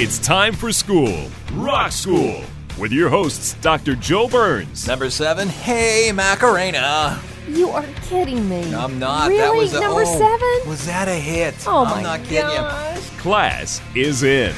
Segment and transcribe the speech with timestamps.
[0.00, 2.44] It's time for school, Rock School,
[2.78, 3.96] with your hosts, Dr.
[3.96, 4.86] Joe Burns.
[4.86, 7.20] Number seven, hey Macarena.
[7.48, 8.72] You are kidding me.
[8.72, 9.28] I'm not.
[9.28, 9.40] Really?
[9.40, 10.70] That was a, Number oh, seven?
[10.70, 11.56] Was that a hit?
[11.66, 13.10] Oh I'm my not kidding gosh.
[13.18, 14.54] Class is in.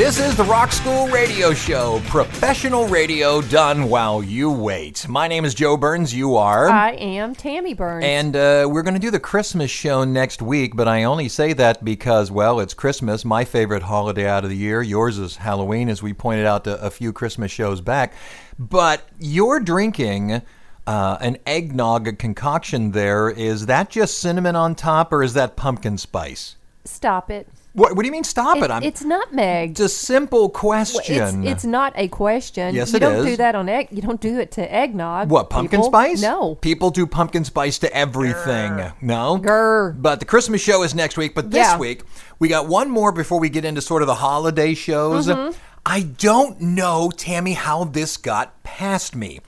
[0.00, 5.06] This is the Rock School Radio Show, professional radio done while you wait.
[5.06, 6.14] My name is Joe Burns.
[6.14, 6.70] You are.
[6.70, 8.06] I am Tammy Burns.
[8.06, 11.52] And uh, we're going to do the Christmas show next week, but I only say
[11.52, 14.80] that because, well, it's Christmas, my favorite holiday out of the year.
[14.80, 18.14] Yours is Halloween, as we pointed out a, a few Christmas shows back.
[18.58, 20.40] But you're drinking
[20.86, 23.28] uh, an eggnog concoction there.
[23.28, 26.56] Is that just cinnamon on top, or is that pumpkin spice?
[26.86, 27.46] Stop it.
[27.72, 28.64] What, what do you mean, stop it?
[28.64, 29.70] It- I'm, it's nutmeg.
[29.72, 31.44] it's a simple Well, question.
[31.44, 32.74] It's, it's not a question.
[32.74, 33.24] Yes, you it don't is.
[33.26, 33.88] do that on egg.
[33.92, 35.30] You don't do it to eggnog.
[35.30, 35.90] What, pumpkin people.
[35.90, 36.20] spice?
[36.20, 36.56] No.
[36.56, 38.90] People do pumpkin spice to everything.
[39.00, 39.38] No?
[39.38, 39.94] Grr.
[40.00, 41.34] But the Christmas show is next week.
[41.34, 41.78] But this Yeah.
[41.78, 42.02] week,
[42.40, 45.28] we got one more before we get into sort of the holiday shows.
[45.28, 45.56] Mm-hmm.
[45.86, 49.40] I don't know, Tammy, how this got past me.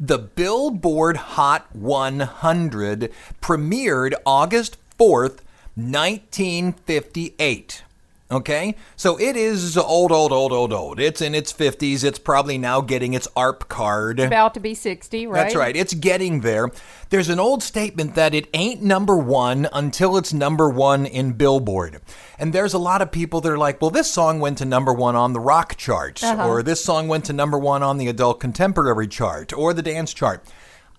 [0.00, 5.38] The Billboard Hot 100 premiered August 4th,
[5.78, 7.84] 1958.
[8.30, 8.74] Okay?
[8.96, 11.00] So it is old, old, old, old, old.
[11.00, 12.04] It's in its 50s.
[12.04, 14.20] It's probably now getting its ARP card.
[14.20, 15.42] About to be 60, right?
[15.42, 15.74] That's right.
[15.74, 16.70] It's getting there.
[17.08, 22.02] There's an old statement that it ain't number one until it's number one in Billboard.
[22.38, 24.92] And there's a lot of people that are like, well, this song went to number
[24.92, 26.48] one on the rock charts, uh-huh.
[26.48, 30.12] or this song went to number one on the adult contemporary chart, or the dance
[30.12, 30.44] chart.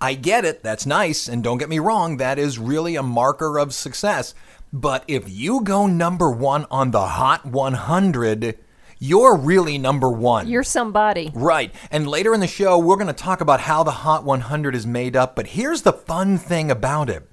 [0.02, 0.64] I get it.
[0.64, 1.28] That's nice.
[1.28, 4.34] And don't get me wrong, that is really a marker of success.
[4.72, 8.58] But if you go number one on the Hot 100,
[9.00, 10.48] you're really number one.
[10.48, 11.32] You're somebody.
[11.34, 11.74] Right.
[11.90, 14.86] And later in the show, we're going to talk about how the Hot 100 is
[14.86, 15.36] made up.
[15.36, 17.28] But here's the fun thing about it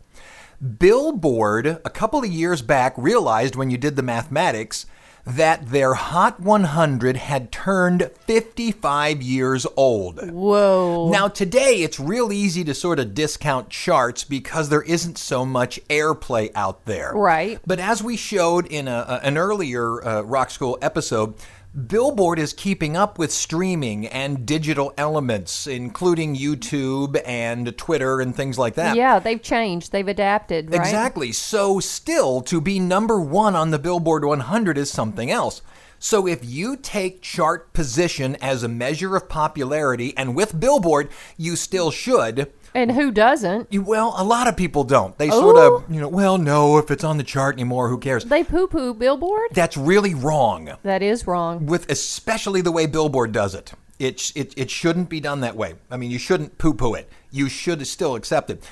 [0.79, 4.87] Billboard, a couple of years back, realized when you did the mathematics
[5.26, 10.31] that their Hot 100 had turned 55 years old.
[10.31, 11.10] Whoa.
[11.10, 15.81] Now, today, it's real easy to sort of discount charts because there isn't so much
[15.88, 17.12] airplay out there.
[17.12, 17.59] Right.
[17.66, 21.34] But as we showed in a, an earlier uh, Rock School episode,
[21.76, 28.59] Billboard is keeping up with streaming and digital elements, including YouTube and Twitter and things
[28.59, 28.97] like that.
[28.97, 29.92] yeah, they've changed.
[29.92, 30.81] They've adapted, right?
[30.81, 31.32] Exactly.
[31.32, 35.60] So, still, to be number one on the Billboard 100 is something else.
[35.98, 41.56] So, if you take chart position as a measure of popularity, and with Billboard, you
[41.56, 42.53] still should.
[42.76, 43.72] And who doesn't?
[43.72, 45.16] You, well, a lot of people don't.
[45.16, 45.76] They sort Ooh.
[45.76, 48.26] of, you know, well, no, if it's on the chart anymore, who cares?
[48.26, 49.48] They poo poo Billboard?
[49.53, 50.76] That's really wrong.
[50.82, 51.64] That is wrong.
[51.64, 53.72] With especially the way Billboard does it.
[53.98, 55.76] It, it, it shouldn't be done that way.
[55.91, 57.09] I mean, you shouldn't poo poo it.
[57.31, 58.62] You should still accept it.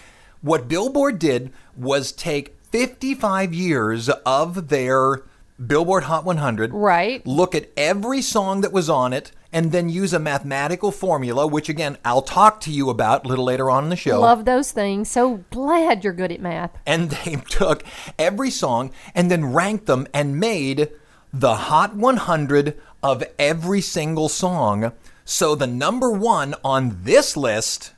[0.42, 5.22] What Billboard did was take 55 years of their
[5.64, 7.24] Billboard Hot 100, Right.
[7.26, 11.68] look at every song that was on it, and then use a mathematical formula, which
[11.68, 14.20] again, I'll talk to you about a little later on in the show.
[14.20, 15.08] Love those things.
[15.08, 16.72] So glad you're good at math.
[16.86, 17.84] and they took
[18.18, 20.90] every song and then ranked them and made
[21.32, 24.92] the hot 100 of every single song.
[25.24, 27.92] So the number one on this list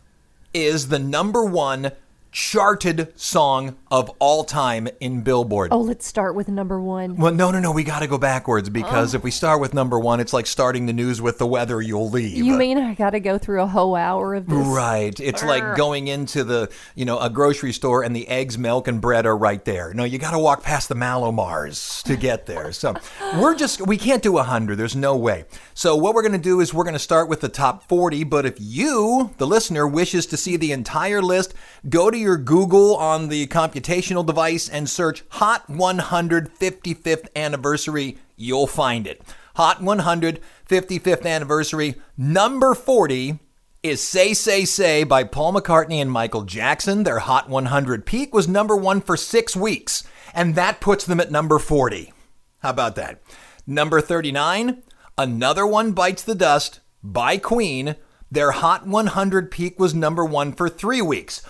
[0.53, 1.93] is the number one
[2.37, 5.73] charted song of all time in Billboard.
[5.73, 7.17] Oh, let's start with number one.
[7.17, 7.73] Well, no, no, no.
[7.73, 9.17] We got to go backwards because oh.
[9.17, 11.81] if we start with number one, it's like starting the news with the weather.
[11.81, 12.37] You'll leave.
[12.37, 14.67] You mean I got to go through a whole hour of this?
[14.67, 15.19] Right.
[15.19, 19.01] It's like going into the, you know, a grocery store and the eggs, milk, and
[19.01, 19.95] bread are right there.
[19.95, 22.71] No, you got to walk past the Mallomars to get there.
[22.73, 22.97] So
[23.39, 24.77] we're just, we can't do a 100.
[24.77, 25.47] There's no way.
[25.73, 28.25] So what we're going to do is we're going to start with the top 40.
[28.25, 31.55] But if you, the listener, wishes to see the entire list,
[31.89, 38.19] go to your Google on the computational device and search Hot 155th Anniversary.
[38.37, 39.23] You'll find it.
[39.57, 43.39] Hot 155th Anniversary, number 40
[43.83, 47.05] is Say Say Say by Paul McCartney and Michael Jackson.
[47.05, 50.03] Their Hot 100 peak was number one for six weeks,
[50.35, 52.13] and that puts them at number 40.
[52.59, 53.23] How about that?
[53.67, 54.83] Number 39,
[55.17, 57.97] Another One Bites the Dust by Queen.
[58.31, 61.43] Their Hot 100 peak was number one for three weeks.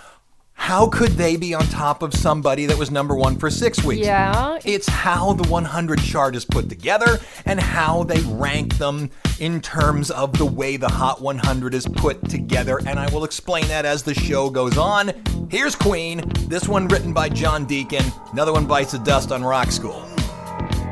[0.56, 4.04] How could they be on top of somebody that was number one for six weeks?
[4.04, 4.58] Yeah.
[4.64, 10.10] It's how the 100 chart is put together and how they rank them in terms
[10.10, 12.80] of the way the Hot 100 is put together.
[12.84, 15.12] And I will explain that as the show goes on.
[15.50, 16.22] Here's Queen.
[16.48, 18.04] This one written by John Deacon.
[18.32, 20.04] Another one bites the dust on Rock School.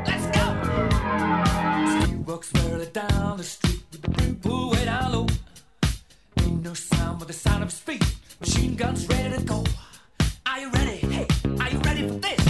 [0.07, 2.05] Let's go.
[2.07, 5.27] He walks further down the street with the brim pulled way down low.
[6.39, 8.03] Ain't no sound but the sound of his feet.
[8.39, 9.63] Machine guns ready to go.
[10.45, 10.97] Are you ready?
[10.97, 11.27] Hey,
[11.59, 12.45] are you ready for this?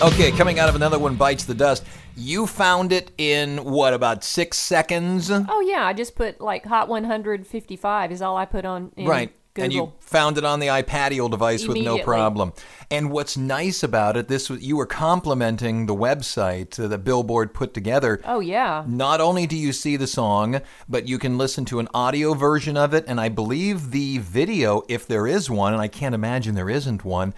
[0.00, 1.84] Okay, coming out of another one bites the dust.
[2.16, 5.28] You found it in what, about six seconds?
[5.30, 9.32] Oh yeah, I just put like Hot 155 is all I put on in Right.
[9.58, 9.64] Google.
[9.64, 12.52] And you found it on the iPadio device with no problem.
[12.90, 17.74] And what's nice about it, this you were complimenting the website uh, that Billboard put
[17.74, 18.20] together.
[18.24, 18.84] oh yeah.
[18.86, 22.76] Not only do you see the song, but you can listen to an audio version
[22.76, 26.54] of it, and I believe the video, if there is one, and I can't imagine
[26.54, 27.34] there isn't one,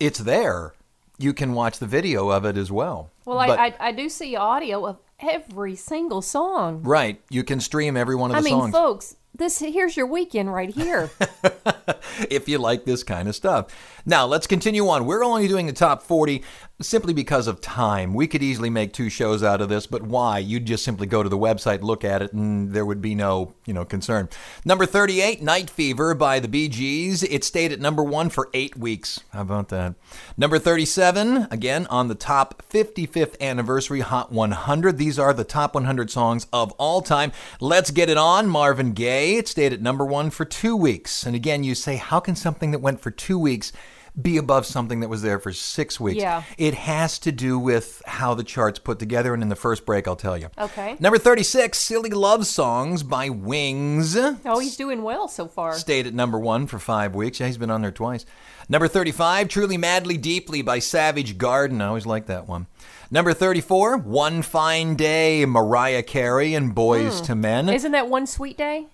[0.00, 0.72] it's there.
[1.18, 3.10] You can watch the video of it as well.
[3.24, 6.82] Well, I, But- I I do see audio of every single song.
[6.82, 8.74] right, you can stream every one of I the mean, songs.
[8.74, 11.10] I mean, folks, this here's your weekend right here.
[12.30, 13.66] if you like this kind of stuff.
[14.06, 15.06] Now, let's continue on.
[15.06, 16.42] We're only doing the top 40
[16.80, 18.14] simply because of time.
[18.14, 20.38] We could easily make two shows out of this, but why?
[20.38, 23.54] You'd just simply go to the website, look at it, and there would be no,
[23.64, 24.28] you know, concern.
[24.64, 27.22] Number 38, Night Fever by the Bee Gees.
[27.22, 29.20] It stayed at number 1 for 8 weeks.
[29.30, 29.94] How about that?
[30.36, 34.98] Number 37, again on the top 55th anniversary Hot 100.
[34.98, 37.30] These are the top 100 songs of all time.
[37.60, 38.48] Let's get it on.
[38.48, 39.36] Marvin Gaye.
[39.36, 41.24] It stayed at number 1 for 2 weeks.
[41.24, 43.72] And again, you say how can something that went for 2 weeks
[44.20, 46.20] be above something that was there for six weeks.
[46.20, 46.44] Yeah.
[46.56, 50.06] It has to do with how the charts put together, and in the first break,
[50.06, 50.50] I'll tell you.
[50.56, 50.96] Okay.
[51.00, 54.16] Number 36, Silly Love Songs by Wings.
[54.16, 55.74] Oh, he's doing well so far.
[55.74, 57.40] Stayed at number one for five weeks.
[57.40, 58.24] Yeah, he's been on there twice.
[58.68, 61.82] Number 35, Truly Madly Deeply by Savage Garden.
[61.82, 62.66] I always like that one.
[63.10, 67.24] Number 34, One Fine Day, Mariah Carey and Boys hmm.
[67.26, 67.68] to Men.
[67.68, 68.86] Isn't that one sweet day?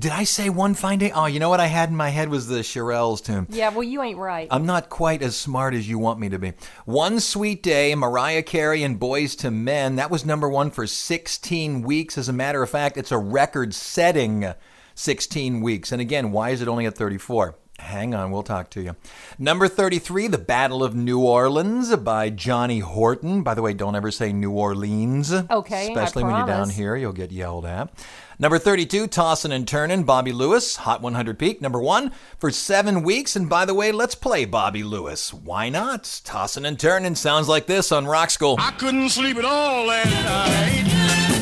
[0.00, 1.12] Did I say One Fine Day?
[1.14, 3.46] Oh, you know what I had in my head was the Shirelles tune.
[3.50, 4.48] Yeah, well, you ain't right.
[4.50, 6.54] I'm not quite as smart as you want me to be.
[6.86, 9.96] One Sweet Day, Mariah Carey and Boyz II Men.
[9.96, 12.16] That was number one for 16 weeks.
[12.16, 14.54] As a matter of fact, it's a record setting
[14.94, 15.92] 16 weeks.
[15.92, 17.56] And again, why is it only at 34?
[17.80, 18.94] Hang on, we'll talk to you.
[19.38, 23.42] Number 33, The Battle of New Orleans by Johnny Horton.
[23.42, 25.32] By the way, don't ever say New Orleans.
[25.32, 27.90] Okay, I Especially when you're down here, you'll get yelled at.
[28.38, 33.36] Number 32, Tossin' and Turnin', Bobby Lewis, Hot 100 Peak, number one for seven weeks.
[33.36, 35.34] And by the way, let's play Bobby Lewis.
[35.34, 36.04] Why not?
[36.24, 38.56] Tossin' and Turnin' sounds like this on Rock School.
[38.58, 41.39] I couldn't sleep at all last night.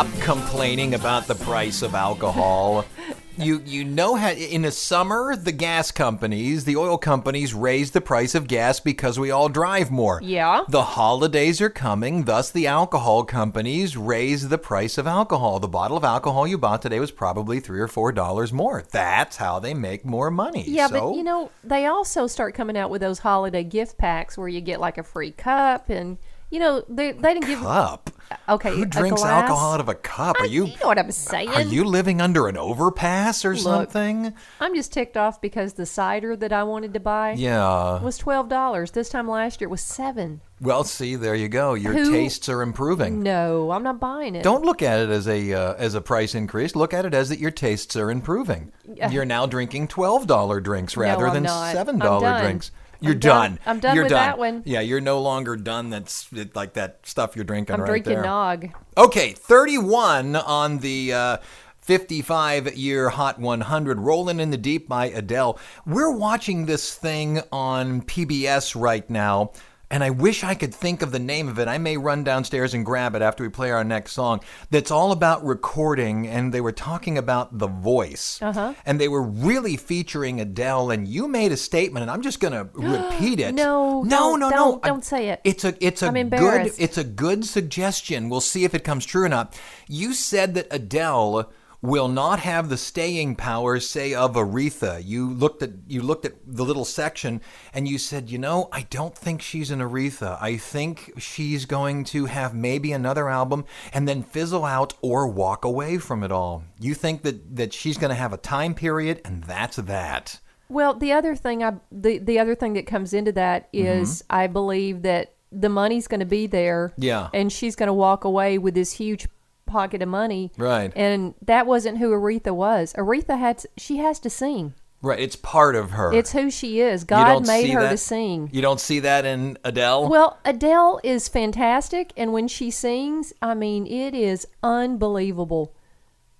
[0.00, 2.84] Stop complaining about the price of alcohol?
[3.38, 8.02] You you know how in the summer the gas companies, the oil companies raise the
[8.02, 10.20] price of gas because we all drive more.
[10.22, 10.64] Yeah.
[10.68, 15.58] The holidays are coming, thus the alcohol companies raise the price of alcohol.
[15.58, 18.84] The bottle of alcohol you bought today was probably 3 or 4 dollars more.
[18.90, 20.64] That's how they make more money.
[20.68, 24.36] yeah, So- but you know, they also start coming out with those holiday gift packs
[24.36, 26.18] where you get like a free cup and
[26.50, 28.09] you know, they they didn't give cup.
[28.48, 29.42] Okay, Who drinks glass.
[29.42, 30.38] alcohol out of a cup?
[30.40, 31.48] Are you You know what I'm saying?
[31.50, 34.34] Are you living under an overpass or something?
[34.60, 38.00] I'm just ticked off because the cider that I wanted to buy Yeah.
[38.02, 38.92] was twelve dollars.
[38.92, 40.40] This time last year it was seven.
[40.62, 41.72] Well, see, there you go.
[41.72, 43.22] Your Who- tastes are improving.
[43.22, 44.42] No, I'm not buying it.
[44.42, 46.76] Don't look at it as a uh, as a price increase.
[46.76, 48.72] Look at it as that your tastes are improving.
[49.10, 51.72] You're now drinking twelve dollar drinks rather I'm than not.
[51.72, 52.70] seven dollar drinks.
[53.00, 53.50] You're done.
[53.52, 53.58] done.
[53.66, 54.18] I'm done You're with done.
[54.26, 54.62] that one.
[54.64, 55.90] Yeah, you're no longer done.
[55.90, 58.22] That's like that stuff you're drinking I'm right drinking there.
[58.24, 58.68] nog.
[58.96, 61.36] Okay, 31 on the uh,
[61.78, 65.58] 55 year Hot 100, Rolling in the Deep by Adele.
[65.86, 69.52] We're watching this thing on PBS right now.
[69.92, 71.66] And I wish I could think of the name of it.
[71.66, 74.40] I may run downstairs and grab it after we play our next song.
[74.70, 78.38] That's all about recording, and they were talking about the voice.
[78.40, 78.74] Uh-huh.
[78.86, 80.92] And they were really featuring Adele.
[80.92, 83.52] And you made a statement, and I'm just going to repeat it.
[83.54, 84.50] No, no, no, no.
[84.50, 85.40] don't- I- don't say it.
[85.42, 88.28] It's a, it's a I'm good, it's a good suggestion.
[88.28, 89.58] We'll see if it comes true or not.
[89.88, 91.50] You said that Adele
[91.82, 95.02] will not have the staying power, say, of Aretha.
[95.04, 97.40] You looked at you looked at the little section
[97.72, 100.40] and you said, you know, I don't think she's an Aretha.
[100.40, 105.64] I think she's going to have maybe another album and then fizzle out or walk
[105.64, 106.64] away from it all.
[106.78, 110.38] You think that that she's going to have a time period and that's that.
[110.68, 114.02] Well, the other thing I the the other thing that comes into that mm-hmm.
[114.02, 116.92] is I believe that the money's going to be there.
[116.96, 117.28] Yeah.
[117.34, 119.26] And she's going to walk away with this huge
[119.70, 120.50] pocket of money.
[120.58, 120.92] Right.
[120.94, 122.92] And that wasn't who Aretha was.
[122.94, 124.74] Aretha had she has to sing.
[125.02, 126.12] Right, it's part of her.
[126.12, 127.04] It's who she is.
[127.04, 128.50] God made her that- to sing.
[128.52, 130.10] You don't see that in Adele?
[130.10, 135.72] Well, Adele is fantastic, and when she sings, I mean, it is unbelievable.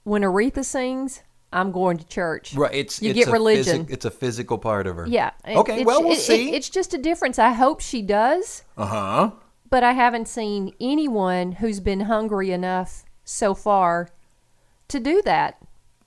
[0.04, 1.22] When Aretha sings,
[1.52, 2.54] I'm going to church.
[2.54, 3.86] right, it's you it's get a religion.
[3.88, 5.06] it's a physical part of her.
[5.08, 5.30] Yeah.
[5.46, 6.52] it- Okay, well, we'll it- it- see.
[6.54, 7.38] it's just a difference.
[7.38, 9.30] I hope she does, uh-huh.
[9.70, 14.08] but I haven't seen anyone who's been hungry enough so far
[14.88, 15.58] to do that.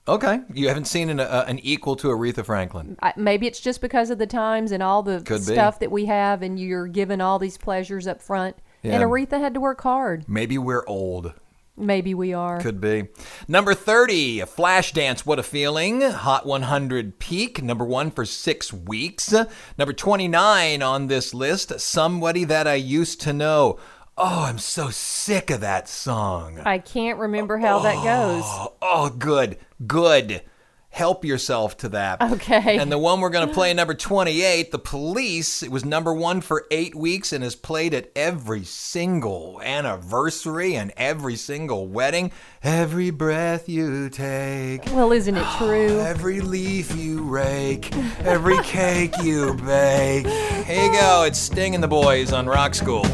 [0.06, 0.40] Okay.
[0.52, 2.98] You haven't seen an, uh, an equal to Aretha Franklin.
[3.02, 5.54] I, maybe it's just because of the times and all the Could be.
[5.54, 8.56] stuff that we have, and you're given all these pleasures up front.
[8.82, 8.96] Yeah.
[9.00, 10.28] And Aretha had to work hard.
[10.28, 11.32] Maybe we're old.
[11.76, 12.60] Maybe we are.
[12.60, 13.08] Could be.
[13.48, 16.02] Number 30, Flashdance, What a Feeling.
[16.02, 19.34] Hot 100 Peak, number one for six weeks.
[19.76, 23.80] Number 29 on this list, Somebody That I Used to Know.
[24.16, 26.60] Oh, I'm so sick of that song.
[26.64, 28.44] I can't remember how that goes.
[28.46, 30.42] Oh, oh, good, good.
[30.90, 32.22] Help yourself to that.
[32.22, 32.78] Okay.
[32.78, 35.64] And the one we're going to play, number 28, The Police.
[35.64, 40.92] It was number one for eight weeks and is played at every single anniversary and
[40.96, 42.30] every single wedding.
[42.62, 44.86] Every breath you take.
[44.92, 45.98] Well, isn't it true?
[45.98, 50.28] Every leaf you rake, every cake you bake.
[50.28, 51.24] Here you go.
[51.26, 53.04] It's Sting and the Boys on Rock School.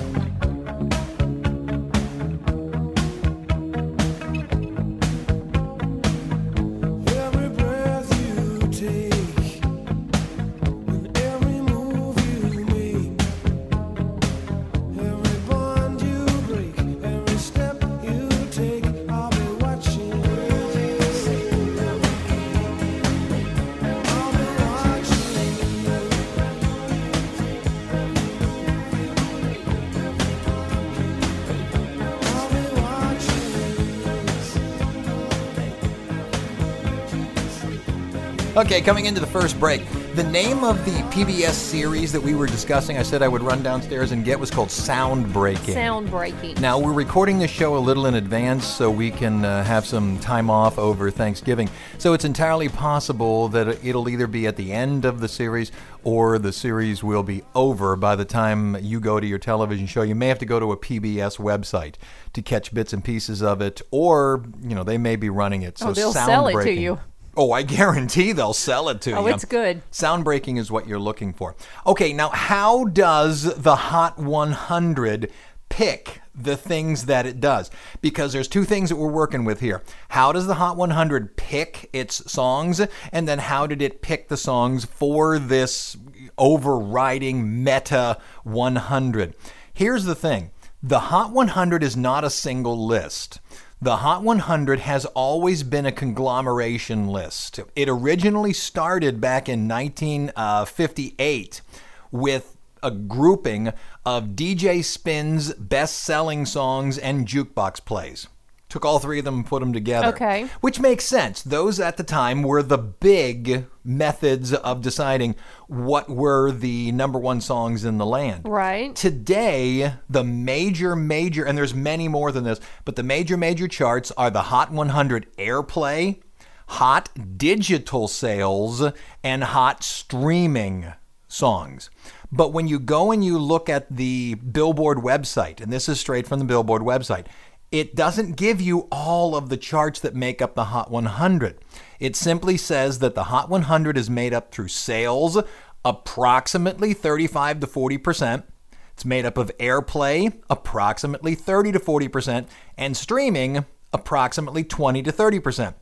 [38.70, 39.84] Okay, coming into the first break.
[40.14, 43.64] The name of the PBS series that we were discussing, I said I would run
[43.64, 45.74] downstairs and get, was called Sound Breaking.
[45.74, 46.54] Sound breaking.
[46.60, 50.20] Now, we're recording this show a little in advance so we can uh, have some
[50.20, 51.68] time off over Thanksgiving.
[51.98, 55.72] So it's entirely possible that it'll either be at the end of the series
[56.04, 60.02] or the series will be over by the time you go to your television show.
[60.02, 61.96] You may have to go to a PBS website
[62.34, 65.76] to catch bits and pieces of it, or, you know, they may be running it.
[65.76, 67.00] So Oh, they'll sound sell it to you.
[67.37, 69.32] Oh, I guarantee they'll sell it to Oh, you.
[69.32, 69.82] Oh, it's good.
[69.90, 71.54] Sound breaking is what you're looking for.
[71.87, 75.30] Okay, now how does the Hot 100
[75.68, 77.70] pick the things that it does?
[78.00, 79.82] Because there's two things that we're working with here.
[80.08, 82.80] How does the Hot 100 pick its songs?
[83.12, 85.96] And then how did it pick the songs for this
[86.38, 89.34] overriding meta 100?
[89.72, 90.50] Here's the thing
[90.82, 93.40] the Hot 100 is not a single list.
[93.82, 97.60] The Hot 100 has always been a conglomeration list.
[97.75, 101.62] It originally started back in 1958
[102.10, 103.72] with a grouping
[104.04, 108.28] of DJ Spin's best selling songs and jukebox plays.
[108.70, 110.06] Took all three of them and put them together.
[110.06, 110.48] Okay.
[110.60, 111.42] Which makes sense.
[111.42, 115.34] Those at the time were the big methods of deciding
[115.66, 118.42] what were the number one songs in the land.
[118.44, 118.94] Right.
[118.94, 124.12] Today, the major, major, and there's many more than this, but the major, major charts
[124.12, 126.22] are the Hot 100 Airplay,
[126.68, 128.92] Hot Digital Sales,
[129.24, 130.92] and Hot Streaming
[131.26, 131.90] songs.
[132.32, 136.28] But when you go and you look at the Billboard website, and this is straight
[136.28, 137.26] from the Billboard website,
[137.72, 141.58] it doesn't give you all of the charts that make up the Hot 100.
[142.00, 145.38] It simply says that the Hot 100 is made up through sales,
[145.84, 148.44] approximately 35 to 40 percent.
[148.92, 155.12] It's made up of airplay, approximately 30 to 40 percent, and streaming, approximately 20 to
[155.12, 155.76] 30 percent.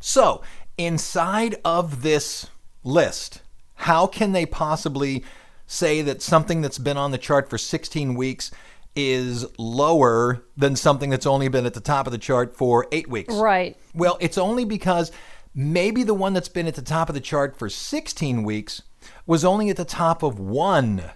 [0.00, 0.42] So,
[0.78, 2.46] inside of this
[2.84, 3.42] list,
[3.74, 5.24] how can they possibly
[5.66, 8.50] say that something that's been on the chart for 16 weeks
[9.00, 13.08] is lower than something that's only been at the top of the chart for eight
[13.08, 13.32] weeks?
[13.32, 13.76] Right.
[13.94, 15.12] Well, it's only because
[15.54, 18.82] maybe the one that's been at the top of the chart for 16 weeks
[19.24, 21.12] was only at the top of one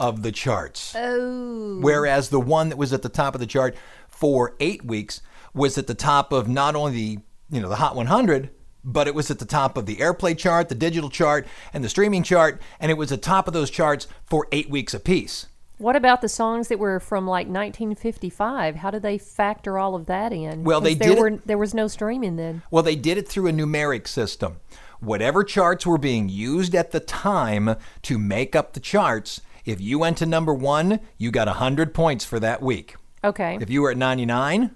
[0.00, 0.96] of the charts.
[0.96, 1.78] Oh.
[1.80, 3.76] Whereas the one that was at the top of the chart
[4.08, 5.22] for eight weeks
[5.54, 7.18] was at the top of not only the
[7.52, 8.50] you know, the Hot 100,
[8.82, 11.88] but it was at the top of the airplay chart, the digital chart, and the
[11.88, 15.46] streaming chart, and it was at the top of those charts for eight weeks apiece.
[15.82, 18.76] What about the songs that were from like 1955?
[18.76, 20.62] How did they factor all of that in?
[20.62, 22.62] Well, they there did it- were there was no streaming then.
[22.70, 24.60] Well, they did it through a numeric system.
[25.00, 29.98] Whatever charts were being used at the time to make up the charts, if you
[29.98, 32.94] went to number one, you got 100 points for that week.
[33.24, 33.58] Okay.
[33.60, 34.70] If you were at 99,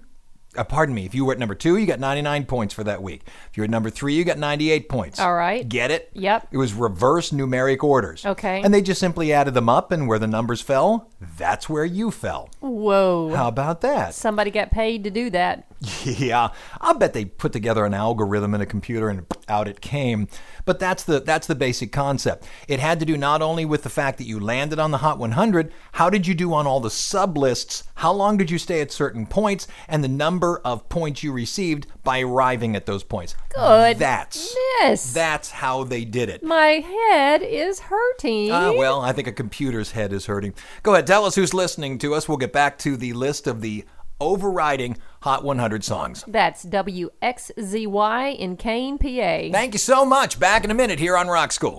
[0.57, 3.01] uh, pardon me, if you were at number two, you got 99 points for that
[3.01, 3.21] week.
[3.49, 5.19] If you were at number three, you got 98 points.
[5.19, 5.67] All right.
[5.67, 6.09] Get it?
[6.13, 6.47] Yep.
[6.51, 8.25] It was reverse numeric orders.
[8.25, 8.61] Okay.
[8.61, 12.11] And they just simply added them up, and where the numbers fell, that's where you
[12.11, 12.49] fell.
[12.59, 13.33] Whoa.
[13.35, 14.13] How about that?
[14.13, 15.65] Somebody got paid to do that.
[16.05, 16.49] Yeah,
[16.81, 20.27] I'll bet they put together an algorithm in a computer and out it came.
[20.65, 22.45] But that's the that's the basic concept.
[22.67, 25.17] It had to do not only with the fact that you landed on the Hot
[25.19, 27.83] 100, how did you do on all the sublists.
[27.95, 31.87] How long did you stay at certain points and the number of points you received
[32.03, 33.35] by arriving at those points.
[33.53, 33.99] Good.
[33.99, 35.11] That's Yes.
[35.11, 36.41] that's how they did it.
[36.43, 38.51] My head is hurting.
[38.51, 40.53] Ah, well, I think a computer's head is hurting.
[40.83, 42.27] Go ahead, tell us who's listening to us.
[42.29, 43.83] We'll get back to the list of the
[44.21, 46.23] overriding Hot 100 songs.
[46.25, 49.51] That's WXZY in Kane, PA.
[49.51, 50.39] Thank you so much.
[50.39, 51.77] Back in a minute here on Rock School.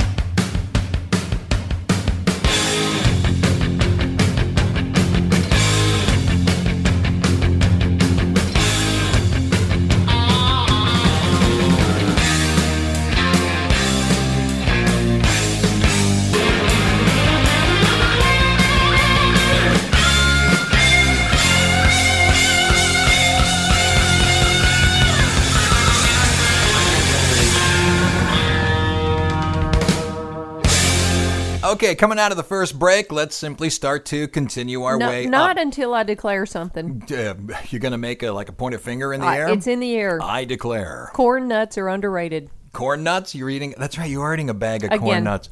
[31.72, 35.26] Okay, coming out of the first break, let's simply start to continue our No- way
[35.26, 35.62] not up.
[35.62, 37.02] until I declare something.
[37.10, 37.34] Uh,
[37.68, 39.48] you're going to make a like a point of finger in the air?
[39.48, 40.18] it's in the air.
[40.22, 41.10] I declare.
[41.12, 42.48] Corn nuts are underrated.
[42.72, 43.75] Corn nuts, you're eating.
[43.76, 45.25] That's right, you are eating a bag of corn Again.
[45.25, 45.48] nuts.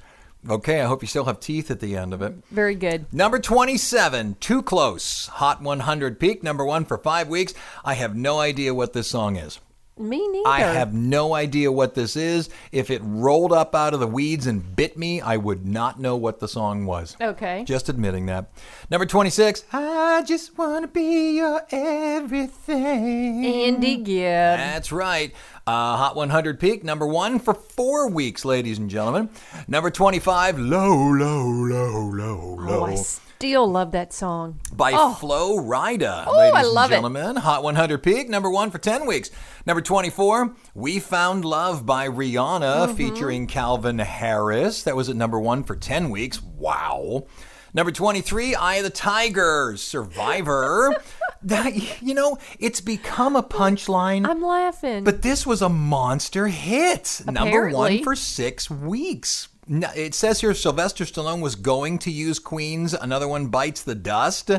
[0.48, 2.34] Okay, I hope you still have teeth at the end of it.
[2.50, 3.12] Very good.
[3.12, 5.26] Number 27, Too Close.
[5.26, 7.52] Hot 100 peak, number one for five weeks.
[7.84, 9.58] I have no idea what this song is.
[9.98, 10.46] Me neither.
[10.46, 12.50] I have no idea what this is.
[12.70, 16.16] If it rolled up out of the weeds and bit me, I would not know
[16.16, 17.16] what the song was.
[17.18, 17.64] Okay.
[17.64, 18.50] Just admitting that.
[18.90, 23.46] Number 26, I just want to be your everything.
[23.46, 24.58] Andy Gibb.
[24.58, 25.32] That's right.
[25.68, 29.28] Uh, Hot 100 peak, number one for four weeks, ladies and gentlemen.
[29.66, 32.80] Number 25, Low, Low, Low, Low, Low.
[32.80, 34.60] Oh, I still love that song.
[34.72, 35.14] by Oh.
[35.14, 36.96] Flo Rida, Oh, ladies I love and it.
[36.98, 37.36] gentlemen.
[37.36, 39.32] Hot 100 peak, number one for 10 weeks.
[39.66, 42.94] Number 24, We Found Love by Rihanna, Mm-hmm.
[42.94, 44.84] featuring Calvin Harris.
[44.84, 46.40] That was at number one for 10 weeks.
[46.40, 47.26] Wow.
[47.74, 50.94] Number 23, Eye of the Tiger, Survivor.
[51.42, 54.28] that, you know, it's become a punchline.
[54.28, 55.04] I'm laughing.
[55.04, 57.22] But this was a monster hit.
[57.26, 59.48] Number one for six weeks.
[59.68, 64.50] It says here Sylvester Stallone was going to use Queen's Another One Bites the Dust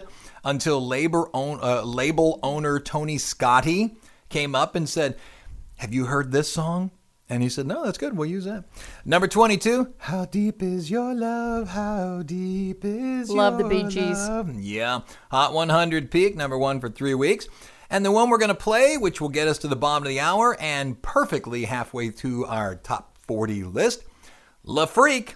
[0.44, 3.96] until labor own, uh, label owner Tony Scotti
[4.30, 5.16] came up and said,
[5.78, 6.92] Have you heard this song?
[7.30, 8.16] And he said, No, that's good.
[8.16, 8.64] We'll use that.
[9.04, 11.70] Number 22, How Deep Is Your Love?
[11.70, 14.28] How Deep Is Love Love the Your Bee Gees.
[14.30, 14.54] Love?
[14.56, 15.02] Yeah.
[15.32, 17.48] Hot 100 peak, number one for three weeks.
[17.90, 20.10] And the one we're going to play, which will get us to the bottom of
[20.10, 24.04] the hour and perfectly halfway to our top 40 list,
[24.64, 25.36] Le Freak,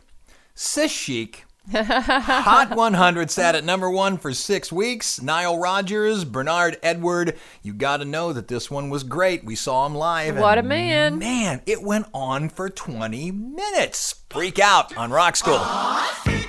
[0.53, 5.21] C'est Chic, Hot 100 sat at number one for six weeks.
[5.21, 7.37] Nile Rodgers, Bernard Edward.
[7.61, 9.43] You got to know that this one was great.
[9.43, 10.37] We saw him live.
[10.37, 11.19] What a man.
[11.19, 14.23] Man, it went on for 20 minutes.
[14.29, 15.59] Freak out on Rock School.
[16.25, 16.41] Say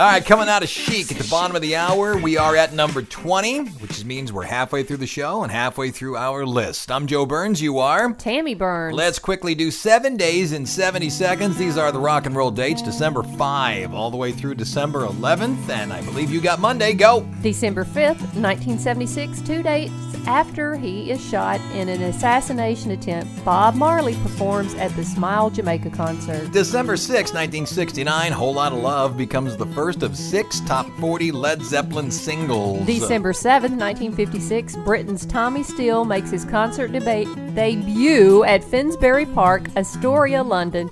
[0.00, 2.72] All right, coming out of Chic at the bottom of the hour, we are at
[2.72, 6.92] number 20, which means we're halfway through the show and halfway through our list.
[6.92, 7.60] I'm Joe Burns.
[7.60, 8.12] You are?
[8.12, 8.94] Tammy Burns.
[8.94, 11.56] Let's quickly do seven days in 70 seconds.
[11.56, 15.68] These are the rock and roll dates December 5 all the way through December 11th.
[15.68, 16.92] And I believe you got Monday.
[16.92, 17.26] Go.
[17.42, 19.90] December 5th, 1976, two days
[20.28, 25.88] after he is shot in an assassination attempt, Bob Marley performs at the Smile Jamaica
[25.88, 26.52] concert.
[26.52, 32.10] December 6, 1969, Whole Lotta Love becomes the first of six top 40 Led Zeppelin
[32.10, 32.86] singles.
[32.86, 40.42] December 7th, 1956, Britain's Tommy Steele makes his concert debate debut at Finsbury Park, Astoria,
[40.42, 40.90] London.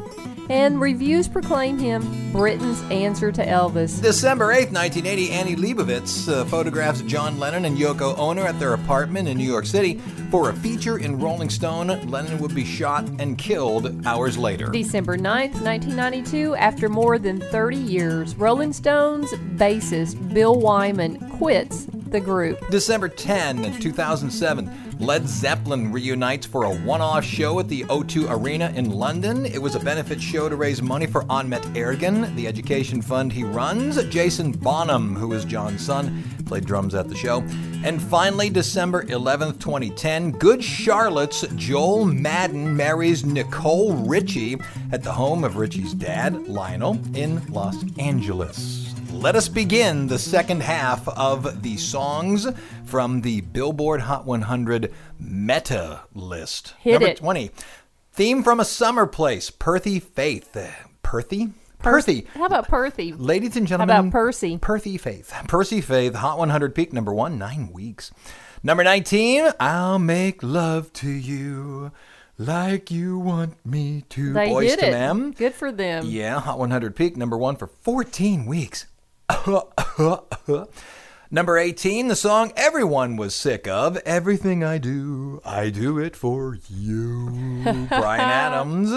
[0.49, 4.01] And reviews proclaim him Britain's answer to Elvis.
[4.01, 9.29] December 8th, 1980, Annie Leibovitz uh, photographs John Lennon and Yoko Ono at their apartment
[9.29, 9.99] in New York City.
[10.31, 14.71] For a feature in Rolling Stone, Lennon would be shot and killed hours later.
[14.71, 22.21] December 9th, 1992, after more than 30 years, Rolling Stones bassist Bill Wyman quits the
[22.21, 22.59] group.
[22.71, 28.73] December 10, 2007, Led Zeppelin reunites for a one off show at the O2 Arena
[28.75, 29.45] in London.
[29.45, 33.45] It was a benefit show to raise money for Ahmet Ertegun, the education fund he
[33.45, 34.03] runs.
[34.05, 37.41] Jason Bonham, who is John's son, played drums at the show.
[37.85, 44.57] And finally, December 11th, 2010, Good Charlotte's Joel Madden marries Nicole Richie
[44.93, 48.76] at the home of Richie's dad, Lionel, in Los Angeles.
[49.17, 52.47] Let us begin the second half of the songs
[52.85, 56.75] from the Billboard Hot 100 Meta list.
[56.81, 57.17] Hit Number it.
[57.17, 57.51] 20.
[58.13, 60.53] Theme from a summer place, Perthy Faith.
[61.03, 61.53] Perthy?
[61.83, 62.27] Perthy.
[62.29, 63.15] How about Perthy?
[63.19, 63.95] Ladies and gentlemen.
[63.95, 64.59] How about Percy?
[64.59, 65.33] Perthy Faith.
[65.49, 68.13] Percy Faith, Hot 100 peak number one, nine weeks.
[68.63, 71.91] Number 19, I'll make love to you
[72.37, 74.35] like you want me to.
[74.35, 74.91] They Boys did to it.
[74.93, 75.31] Men.
[75.33, 76.05] Good for them.
[76.07, 78.87] Yeah, Hot 100 peak number one for 14 weeks.
[81.31, 83.97] number 18, the song everyone was sick of.
[83.99, 87.87] Everything I do, I do it for you.
[87.89, 88.93] Bryan Adams.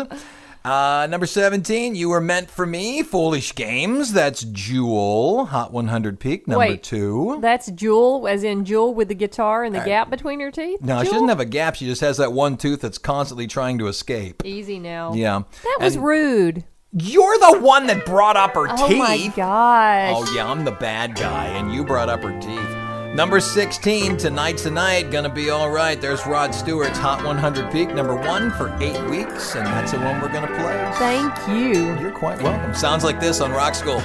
[0.63, 4.11] Uh, number 17, You Were Meant for Me, Foolish Games.
[4.11, 6.83] That's Jewel, Hot 100 peak number Wait.
[6.83, 7.39] two.
[7.41, 10.81] That's Jewel, as in Jewel with the guitar and the gap between her teeth?
[10.81, 11.75] No, she doesn't have a gap.
[11.75, 14.45] She just has that one tooth that's constantly trying to escape.
[14.45, 15.13] Easy now.
[15.13, 15.43] Yeah.
[15.63, 16.63] That was And rude.
[16.91, 18.79] You're the one that brought up her teeth.
[18.79, 20.13] Oh my gosh.
[20.15, 23.15] Oh, yeah, I'm the bad guy, and you brought up her teeth.
[23.15, 26.01] Number 16, Tonight's the Night, Gonna Be Alright.
[26.01, 30.19] There's Rod Stewart's Hot 100 Peak, number one for eight weeks, and that's the one
[30.19, 30.91] we're gonna play.
[30.95, 31.95] Thank you.
[31.99, 32.73] You're quite welcome.
[32.73, 34.01] Sounds like this on Rock School.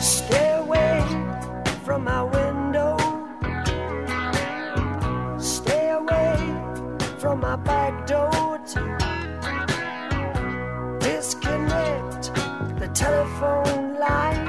[0.00, 1.02] Stay away
[1.84, 2.96] from my window.
[5.38, 6.36] Stay away
[7.18, 7.93] from my back
[12.94, 14.43] telephone line.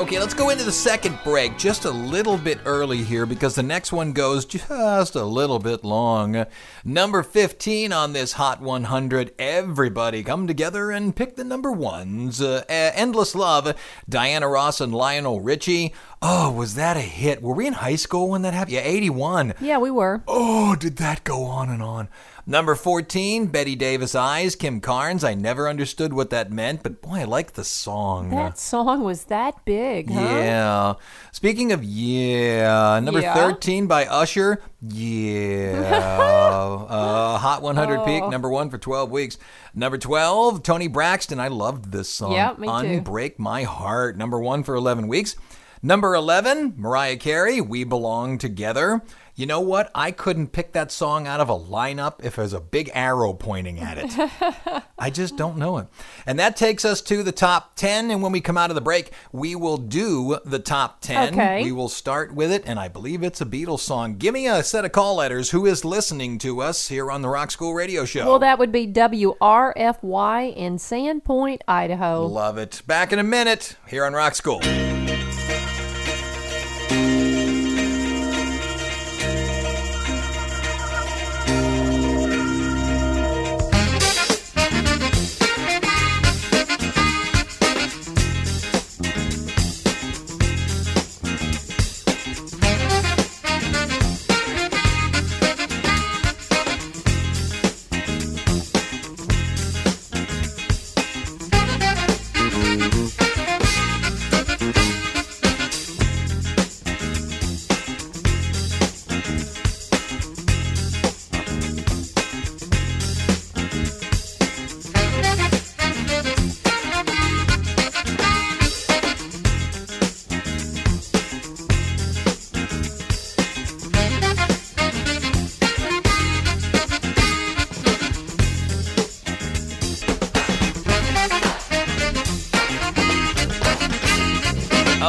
[0.00, 3.64] Okay, let's go into the second break just a little bit early here because the
[3.64, 6.46] next one goes just a little bit long.
[6.84, 9.34] Number 15 on this Hot 100.
[9.40, 12.40] Everybody come together and pick the number ones.
[12.40, 13.74] Uh, Endless Love,
[14.08, 15.92] Diana Ross and Lionel Richie.
[16.20, 17.42] Oh, was that a hit?
[17.42, 18.74] Were we in high school when that happened?
[18.74, 19.54] Yeah, 81.
[19.60, 20.22] Yeah, we were.
[20.26, 22.08] Oh, did that go on and on?
[22.44, 25.22] Number 14, Bette Davis Eyes, Kim Carnes.
[25.22, 28.30] I never understood what that meant, but boy, I like the song.
[28.30, 30.18] That song was that big, huh?
[30.20, 30.94] Yeah.
[31.30, 33.34] Speaking of yeah, number Yeah?
[33.34, 34.60] 13 by Usher.
[34.80, 35.82] Yeah.
[36.88, 38.30] uh, Hot 100 peak, Oh.
[38.30, 39.38] number one for 12 weeks.
[39.72, 41.38] Number 12, Toni Braxton.
[41.38, 42.32] I loved this song.
[42.32, 42.72] Yeah, me too.
[42.72, 45.36] Unbreak My Heart, number one for 11 weeks.
[45.82, 49.02] Number 11, Mariah Carey, We Belong Together.
[49.36, 49.92] You know what?
[49.94, 53.78] I couldn't pick that song out of a lineup if there's a big arrow pointing
[53.78, 54.82] at it.
[54.98, 55.86] I just don't know it.
[56.26, 58.10] And that takes us to the top 10.
[58.10, 61.34] And when we come out of the break, we will do the top 10.
[61.34, 61.62] Okay.
[61.62, 62.64] We will start with it.
[62.66, 64.16] And I believe it's a Beatles song.
[64.16, 65.50] Give me a set of call letters.
[65.50, 68.26] Who is listening to us here on the Rock School Radio Show?
[68.26, 72.26] Well, that would be WRFY in Sandpoint, Idaho.
[72.26, 72.82] Love it.
[72.88, 74.60] Back in a minute here on Rock School.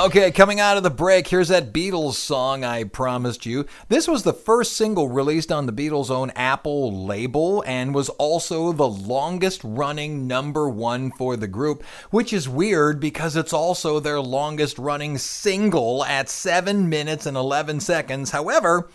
[0.09, 3.67] Okay, coming out of the break, here's that Beatles song I promised you.
[3.89, 8.71] This was the first single released on the Beatles' own Apple label and was also
[8.71, 14.19] the longest running number one for the group, which is weird because it's also their
[14.19, 18.31] longest running single at 7 minutes and 11 seconds.
[18.31, 18.89] However,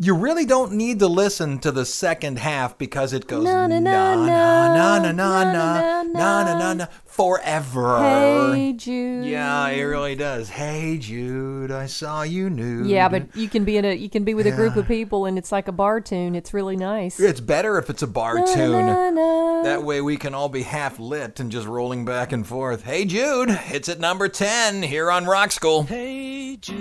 [0.00, 3.78] you really don't need to listen to the second half because it goes na na
[3.80, 7.98] na na na na na na na na na na forever.
[8.54, 9.26] Hey Jude.
[9.26, 10.48] Yeah, it really does.
[10.50, 12.86] Hey Jude, I saw you nude.
[12.86, 15.26] Yeah, but you can be in a you can be with a group of people
[15.26, 16.34] and it's like a bar tune.
[16.36, 17.18] It's really nice.
[17.18, 18.86] it's better if it's a bar Na, tune.
[18.86, 19.62] na, na.
[19.64, 22.84] That way we can all be half lit and just rolling back and forth.
[22.84, 25.82] Hey Jude, it's at number 10 here on Rock School.
[25.82, 26.76] Hey Jude,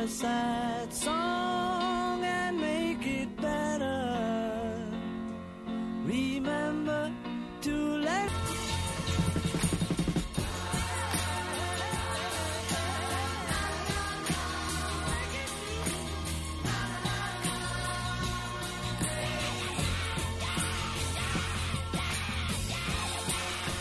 [0.00, 4.86] a sad song and make it better.
[6.06, 7.12] Remember
[7.60, 8.30] to let.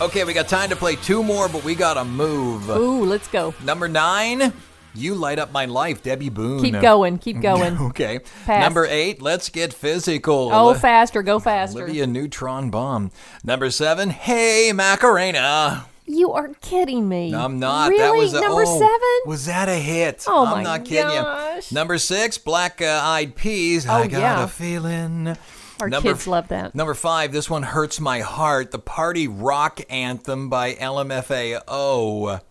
[0.01, 2.69] Okay, we got time to play two more, but we gotta move.
[2.69, 3.53] Ooh, let's go.
[3.63, 4.51] Number nine,
[4.95, 6.61] You Light Up My Life, Debby Boone.
[6.61, 7.77] Keep going, keep going.
[7.77, 8.19] Okay.
[8.45, 8.63] Pass.
[8.63, 10.49] Number eight, Let's Get Physical.
[10.51, 11.83] Oh, faster, go faster.
[11.83, 13.11] Olivia Neutron Bomb.
[13.43, 15.85] Number seven, Hey Macarena.
[16.05, 17.35] You are kidding me.
[17.35, 17.89] I'm not.
[17.89, 18.01] Really?
[18.01, 19.29] That was a, number oh, seven.
[19.31, 20.25] Was that a hit?
[20.27, 21.71] Oh, I'm my not kidding gosh.
[21.71, 21.75] you.
[21.75, 23.87] Number six, Black uh, Eyed Peas.
[23.87, 24.43] Oh, I got yeah.
[24.43, 25.37] a feeling.
[25.79, 26.73] Our Number kids love that.
[26.73, 28.71] Number five, this one hurts my heart.
[28.71, 32.41] The party rock anthem by LMFAO.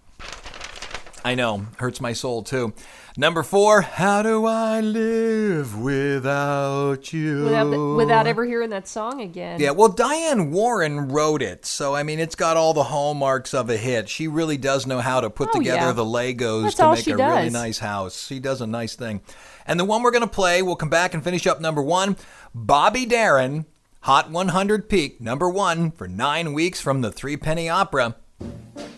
[1.24, 2.72] I know, hurts my soul too.
[3.16, 7.44] Number four, how do I live without you?
[7.44, 9.60] Without, without ever hearing that song again.
[9.60, 13.68] Yeah, well, Diane Warren wrote it, so I mean, it's got all the hallmarks of
[13.70, 14.08] a hit.
[14.08, 15.92] She really does know how to put Oh, together yeah.
[15.92, 18.26] the Legos That's to make a really nice house.
[18.26, 19.20] She does a nice thing.
[19.66, 22.16] And the one we're going to play, we'll come back and finish up number one
[22.54, 23.66] Bobby Darin,
[24.02, 28.14] Hot 100 Peak, number one for nine weeks from the Three Penny Opera.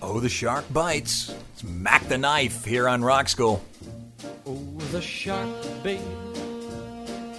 [0.02, 1.34] Oh, the shark bites.
[1.52, 3.62] It's Mac the Knife here on Rock School.
[4.46, 4.58] Oh,
[4.92, 5.48] the shark
[5.82, 6.00] bait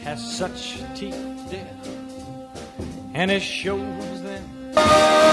[0.04, 1.16] has such teeth,
[1.50, 1.68] dear,
[3.14, 5.31] and it shows them.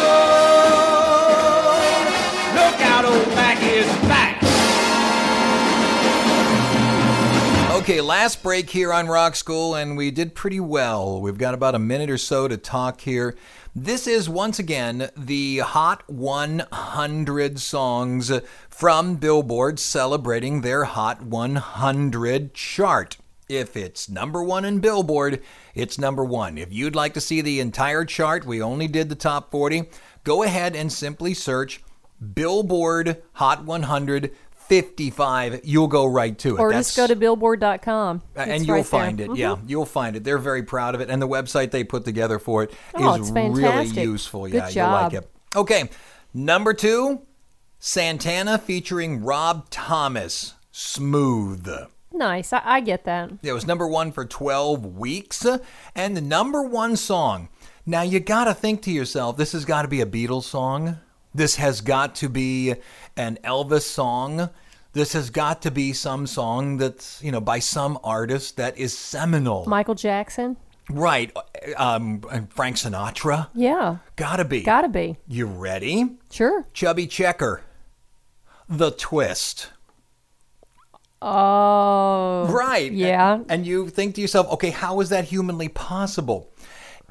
[7.89, 11.23] Okay, last break here on Rock School, and we did pretty well.
[11.23, 13.35] We've got about a minute or so to talk here.
[13.75, 18.31] This is once again the Hot 100 songs
[18.69, 23.17] from Billboard celebrating their Hot 100 chart.
[23.49, 25.43] If it's number one in Billboard,
[25.75, 26.59] it's number one.
[26.59, 29.89] If you'd like to see the entire chart, we only did the top 40.
[30.25, 31.81] Go ahead and simply search
[32.35, 34.31] Billboard Hot 100
[34.69, 35.61] 55.
[35.65, 36.61] You'll go right to it.
[36.61, 38.23] Or That's- just go to billboard.com.
[38.37, 39.01] It's and you'll right there.
[39.01, 39.31] find it.
[39.31, 39.37] Mhm.
[39.37, 40.25] Yeah, you'll find it.
[40.25, 43.15] They're very proud of it, and the website they put together for it is Oh,
[43.15, 44.43] it's really useful.
[44.47, 45.31] Good yeah, you'll like it.
[45.57, 45.89] Okay,
[46.35, 47.21] number two,
[47.79, 51.69] Santana featuring Rob Thomas, "Smooth."
[52.13, 52.53] Nice.
[52.53, 53.31] I, I get that.
[53.43, 55.47] It was number one for 12 weeks,
[55.95, 57.49] and the number one song.
[57.87, 60.99] Now you got to think to yourself, this has got to be a Beatles song.
[61.39, 62.75] This has got to be
[63.17, 64.51] an Elvis song.
[64.93, 68.93] This has got to be some song that's, you know, by some artist that is
[68.97, 69.65] seminal.
[69.69, 70.57] Michael Jackson.
[70.91, 71.31] right.
[71.77, 73.51] Um, and Frank Sinatra.
[73.55, 73.99] Yeah.
[74.17, 74.63] Gotta be.
[74.63, 75.17] Gotta be.
[75.29, 76.17] You ready?
[76.29, 76.67] Sure.
[76.75, 77.63] Chubby Checker.
[78.69, 79.71] The Twist.
[81.23, 82.49] Oh.
[82.51, 82.91] Right.
[82.91, 83.43] Yeah.
[83.49, 86.51] And you think to yourself, okay, how is that humanly possible?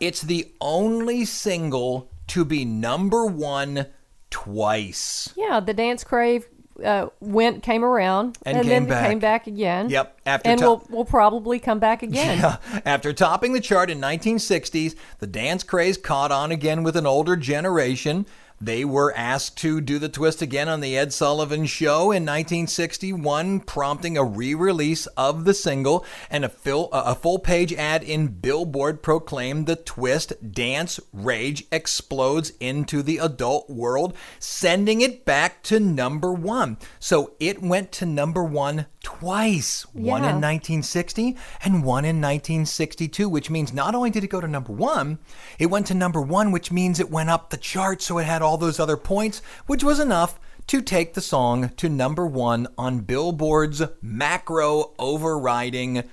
[0.02, 3.88] It's the only single to be number one
[4.30, 5.30] twice.
[5.36, 5.60] Yeah.
[5.60, 6.48] The Dance Crave
[6.84, 9.10] uh, went, came around, And and, came then back.
[9.10, 9.90] came back again.
[9.90, 12.38] Yep, after and to- we'll, we'll probably come back again.
[12.40, 12.58] Yeah.
[12.86, 17.36] After topping the chart in 1960s, the dance craze caught on again with an older
[17.36, 18.26] generation.
[18.60, 23.60] They were asked to do the twist again on the Ed Sullivan Show in 1961,
[23.62, 26.04] prompting a re-release of the single.
[26.32, 33.04] And a, a full page ad in Billboard proclaimed the twist "Dance Rage explodes into
[33.04, 36.78] the adult world," sending it back to number one.
[37.00, 39.84] So it went to number one twice.
[39.94, 40.32] One Yeah.
[40.32, 44.74] in 1960 and one in 1962, which means not only did it go to number
[44.74, 45.18] one,
[45.58, 48.42] it went to number one, which means it went up the chart, so it had
[48.42, 53.00] all those other points, which was enough to take the song to number one on
[53.00, 56.04] Billboard's macro overriding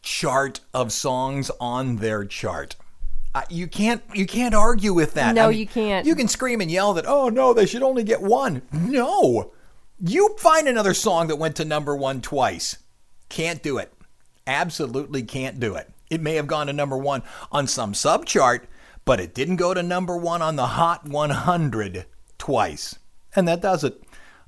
[0.00, 2.76] chart of songs on their chart.
[3.34, 5.34] Uh, you can't you can't argue with that.
[5.34, 6.06] No, you can't.
[6.06, 9.50] You can scream and yell that, "Oh no, they should only get one." No.
[10.00, 12.78] You find another song that went to number 1 twice.
[13.28, 13.92] Can't do it.
[14.46, 15.90] Absolutely can't do it.
[16.10, 18.62] It may have gone to number 1 on some subchart,
[19.04, 22.06] but it didn't go to number 1 on the Hot 100
[22.38, 22.98] twice.
[23.36, 24.02] And that does it.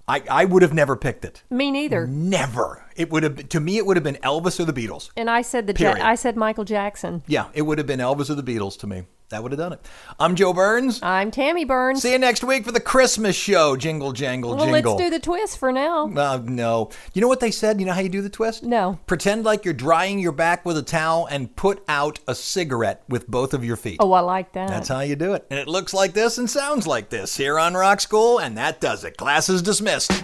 [0.09, 1.42] I, I would have never picked it.
[1.50, 2.06] Me neither.
[2.06, 2.85] Never.
[2.94, 5.11] It would have to me it would have been Elvis or the Beatles.
[5.16, 7.22] And I said the ja- I said Michael Jackson.
[7.26, 9.02] Yeah, it would have been Elvis or the Beatles to me.
[9.30, 9.80] That would have done it.
[10.20, 11.00] I'm Joe Burns.
[11.02, 12.02] I'm Tammy Burns.
[12.02, 13.76] See you next week for the Christmas show.
[13.76, 14.92] Jingle, jangle, well, jingle.
[14.92, 16.06] let's do the twist for now.
[16.06, 16.90] Uh, no.
[17.12, 17.80] You know what they said?
[17.80, 18.62] You know how you do the twist?
[18.62, 19.00] No.
[19.06, 23.26] Pretend like you're drying your back with a towel and put out a cigarette with
[23.26, 23.96] both of your feet.
[23.98, 24.68] Oh, I like that.
[24.68, 25.44] That's how you do it.
[25.50, 28.80] And it looks like this and sounds like this here on Rock School, and that
[28.80, 29.16] does it.
[29.16, 30.22] Class is dismissed.